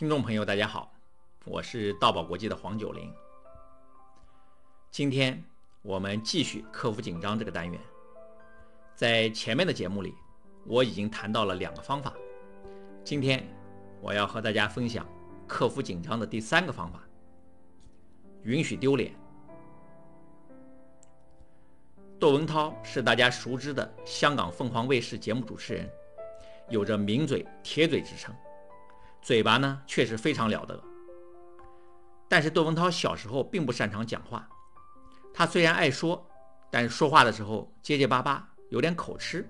[0.00, 0.90] 听众朋友，大家好，
[1.44, 3.12] 我是道宝国际的黄九龄。
[4.90, 5.44] 今天
[5.82, 7.78] 我们继续克服紧张这个单元。
[8.94, 10.14] 在前面的节目里，
[10.64, 12.14] 我已经谈到了两个方法。
[13.04, 13.46] 今天
[14.00, 15.06] 我要和大家分享
[15.46, 16.98] 克服紧张的第三个方法：
[18.44, 19.14] 允许丢脸。
[22.18, 25.86] 窦文涛是大家熟知的香港凤凰卫视节目主持人，
[26.70, 28.34] 有着名嘴、铁嘴之称，
[29.22, 30.82] 嘴巴呢确实非常了得。
[32.28, 34.48] 但是窦文涛小时候并不擅长讲话，
[35.34, 36.24] 他虽然爱说，
[36.70, 39.48] 但是说话的时候结结巴巴，有点口吃。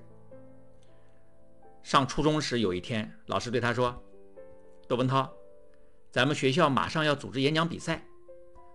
[1.83, 4.03] 上初中时有一天，老师对他说
[4.89, 5.31] ：“窦文涛，
[6.11, 8.03] 咱们学校马上要组织演讲比赛，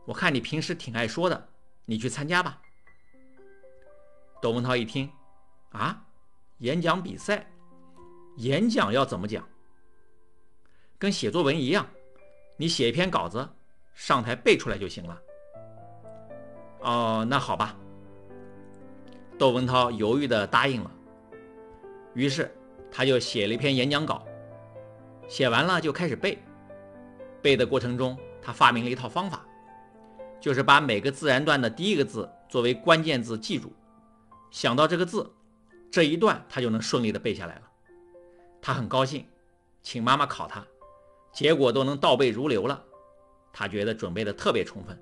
[0.06, 1.50] 我看你平时挺爱说的，
[1.86, 2.62] 你去参加吧。”
[4.42, 5.10] 窦文涛一听，
[5.70, 6.06] 啊，
[6.60, 7.52] 演讲比赛，
[8.38, 9.48] 演讲要怎么讲？
[10.98, 11.88] 跟写作文一样，
[12.58, 13.48] 你写一篇稿子，
[13.94, 15.22] 上台背出来就行了。
[16.82, 17.76] 哦，那好吧。
[19.38, 20.92] 窦文涛犹豫地答应了。
[22.14, 22.50] 于是
[22.90, 24.26] 他就写了一篇演讲稿，
[25.28, 26.38] 写完了就开始背。
[27.42, 29.46] 背的过程中，他发明了一套方法，
[30.40, 33.74] 就是把每个自然段的第一个字作为关键字记住。
[34.50, 35.30] 想到这个字，
[35.92, 37.62] 这一段他就能顺利的背下来了。
[38.62, 39.28] 他很高兴，
[39.82, 40.66] 请妈妈考他，
[41.36, 42.82] 结果都能倒背如流了。
[43.52, 44.98] 他觉得准备的特别充分。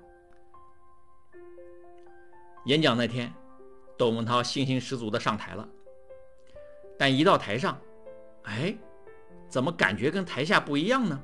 [2.64, 3.32] 演讲那天，
[3.96, 5.68] 窦文涛信心十足的上台了。
[6.98, 7.78] 但一到台上，
[8.42, 8.76] 哎，
[9.48, 11.20] 怎么感觉跟台下不一样呢？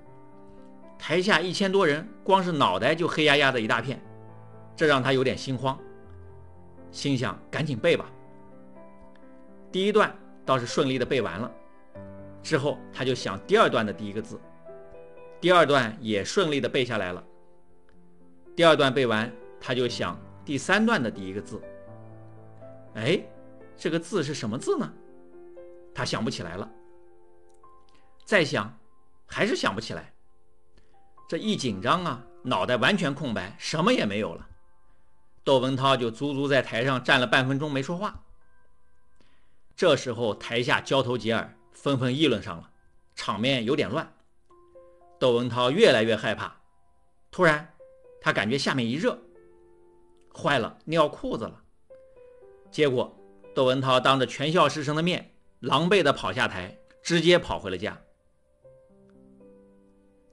[0.97, 4.01] 台下一千多人，光是脑袋就黑压压的一大片，
[4.77, 5.77] 这让他有点心慌。
[6.93, 8.07] 心想：赶紧背吧。
[9.73, 10.15] 第一段
[10.45, 11.51] 倒是顺利的背完了，
[12.43, 14.39] 之后他就想第二段的第一个字，
[15.41, 17.25] 第二段也顺利的背下来了。
[18.55, 21.61] 第二段背完，他就想第三段的第一个字。
[22.95, 23.19] 哎，
[23.77, 24.93] 这个字是什么字呢？
[25.95, 26.71] 他想不起来了。
[28.25, 28.77] 再想，
[29.27, 30.13] 还是想不起来。
[31.27, 34.47] 这一紧张啊，脑袋完全空白，什么也没有了。
[35.43, 38.23] 窦文涛就足足在台上站了半分钟没说话。
[39.75, 42.71] 这时候，台下交头接耳，纷纷议论上了，
[43.15, 44.13] 场面有点乱。
[45.21, 46.63] 窦文涛越来越害怕，
[47.31, 47.75] 突然，
[48.23, 49.23] 他感觉下面一热，
[50.35, 51.63] 坏了，尿裤子了。
[52.71, 53.15] 结果，
[53.55, 58.01] 窦文涛当着全校师生的面，狼狈地跑下台，直接跑回了家。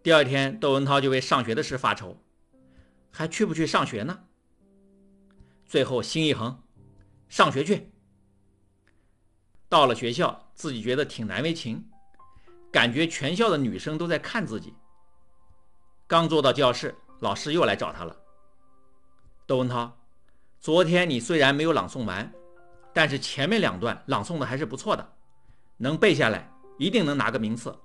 [0.02, 2.24] 第二天，窦文涛就为上学的事发愁，
[3.12, 4.24] 还去不去上学呢？
[5.66, 6.64] 最后心一横，
[7.28, 7.92] 上学去。
[9.68, 11.87] 到了学校，自己觉得挺难为情，
[12.72, 14.74] 感觉全校的女生都在看自己。
[16.06, 18.16] 刚坐到教室，老师又来找他了。
[19.46, 19.98] 窦文涛，
[20.60, 22.32] 昨天你虽然没有朗诵完，
[22.94, 25.14] 但是前面两段朗诵的还是不错的，
[25.78, 27.76] 能背下来，一定能拿个名次。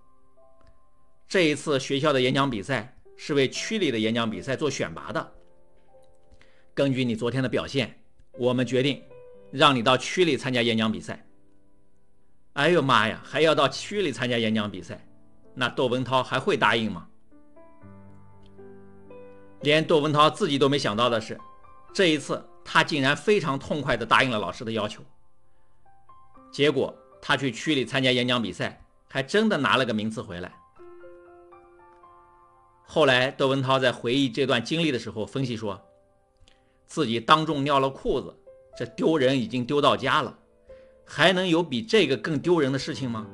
[1.28, 5.32] 这一次学校的演讲比赛是为区里的演讲比赛做选拔的。
[6.74, 9.02] 根据你昨天的表现，我们决定
[9.50, 11.26] 让你到区里参加演讲比赛。
[12.54, 13.18] 哎呦妈呀！
[13.24, 15.02] 还要到区里参加演讲比赛，
[15.54, 17.08] 那窦文涛还会答应吗？
[19.60, 21.40] 连窦文涛自己都没想到的是，
[21.94, 25.02] 这一次他竟然非常痛快地答应了老师的要求。
[26.50, 30.52] 结果他去区里参加演讲比赛，还真的拿了个名次回来。
[32.84, 35.80] 后来窦文涛在回忆这段经历的时候，分析说，
[36.84, 38.36] 自己当众尿了裤子，
[38.76, 40.38] 这丢人已经丢到家了。
[41.04, 43.26] 还能有比这个更丢人的事情吗？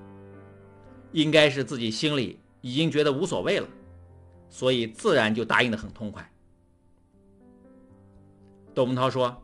[1.12, 3.68] 应该是自己心里已经觉得无所谓了，
[4.50, 6.30] 所以自然就答应的很痛快。
[8.74, 9.42] 窦文涛说：“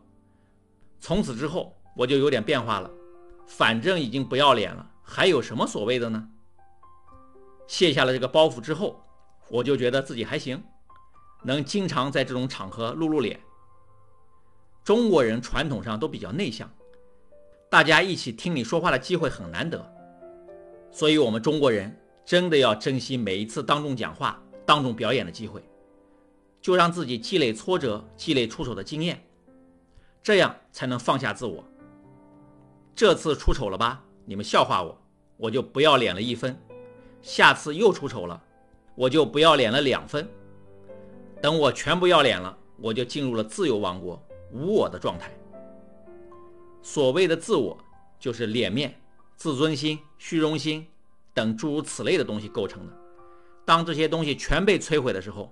[1.01, 2.91] 从此之后我就有点变化了，
[3.47, 6.29] 反正已经不要脸了，还有什么所谓的呢？
[7.67, 9.03] 卸下了这个包袱之后，
[9.49, 10.63] 我就觉得自己还行，
[11.43, 13.41] 能经常在这种场合露露脸。
[14.85, 16.71] 中国人传统上都比较内向。”
[17.75, 19.85] 大家一起听你说话的机会很难得，
[20.93, 21.93] 所以我们中国人
[22.25, 25.61] 真的要珍惜每一次当众讲话、当众表演的机会，
[26.61, 29.21] 就让自己积累挫折、积累出丑的经验，
[30.23, 31.65] 这样才能放下自我。
[32.95, 34.05] 这次出丑了吧？
[34.25, 34.97] 你们笑话我，
[35.37, 36.55] 我就不要脸了一分；
[37.23, 38.41] 下次又出丑了，
[38.95, 40.25] 我就不要脸了两分。
[41.43, 45.29] 等我全不要脸了，我就进入了自由王国、无我的状态。
[46.85, 47.79] 所谓的自我，
[48.21, 48.95] 就是脸面、
[49.37, 50.87] 自尊心、虚荣心
[51.33, 52.93] 等诸如此类的东西构成的。
[53.65, 55.51] 当这些东西全被摧毁的时候，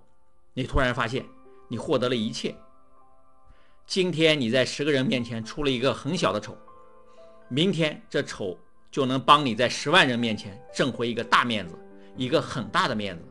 [0.52, 1.24] 你突然发现
[1.68, 2.54] 你获得了一切。
[3.86, 6.54] 今天你在十个人面前出了一个很小的丑，
[7.48, 8.58] 明天这丑
[8.90, 11.74] 就能帮你在十万人面前挣回一个大面子，
[12.14, 13.24] 一个很大的面子。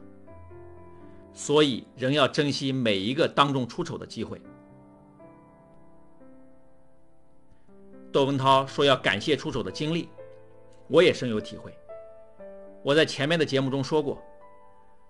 [1.35, 4.41] 所以，人要珍惜每一个当众出丑的机会。
[8.11, 10.09] 窦文涛说要感谢出手的经历，
[10.87, 11.73] 我也深有体会。
[12.83, 14.21] 我在前面的节目中说过，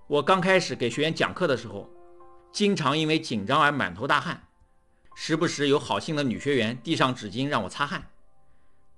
[0.07, 1.89] 我刚开始给学员讲课的时候，
[2.51, 4.47] 经常因为紧张而满头大汗，
[5.15, 8.07] 时不时有好心的女学员递上纸巾让我擦汗。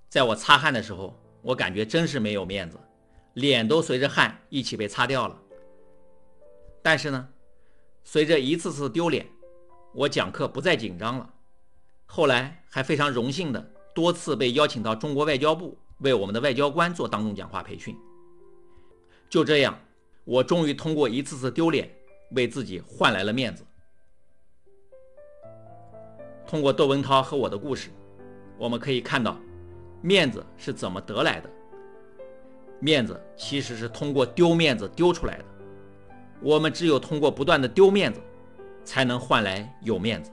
[0.08, 2.78] 在我擦汗的时候，我感觉真是没有面子，
[3.32, 5.40] 脸都随着汗一起被擦掉了。
[6.82, 7.28] 但是呢，
[8.02, 9.26] 随着一次次丢脸，
[9.94, 11.30] 我讲课不再紧张了。
[12.06, 17.96] 后来还非常荣幸的多次被邀请到中国外交部为我们的外交官做当众讲话培训。
[19.30, 19.78] 就这样，
[20.24, 21.88] 我终于通过一次次丢脸，
[22.32, 23.64] 为自己换来了面子。
[26.46, 27.90] 通过窦文涛和我的故事，
[28.58, 29.36] 我们可以看到，
[30.02, 31.50] 面子是怎么得来的。
[32.80, 35.44] 面子其实是通过丢面子丢出来的。
[36.42, 38.20] 我们只有通过不断的丢面子，
[38.84, 40.30] 才能换来有面子。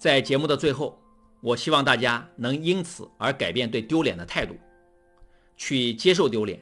[0.00, 0.98] 在节目的最后，
[1.42, 4.56] 我希望大家能因此而改变对丢脸的态度，
[5.58, 6.58] 去接受丢脸，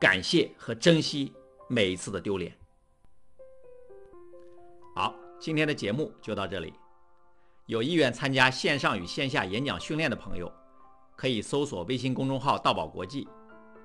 [0.00, 1.34] 感谢和珍惜
[1.68, 2.50] 每一次的丢脸。
[4.94, 6.72] 好，今天的节目就到这里。
[7.66, 10.50] 有意愿参加线上与线下演讲训练的朋友，
[11.14, 13.28] 可以搜索微信公众号“道宝国际”。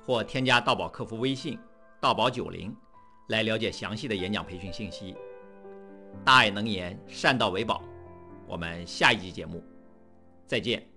[0.08, 1.60] 或添加道宝客服微信
[2.00, 2.74] “道宝九零”
[3.28, 5.14] 来了解详细的演讲培训信息。
[6.24, 7.84] 大爱能言，善道为宝。
[8.48, 9.62] 我们下一集节目
[10.48, 10.97] 再见。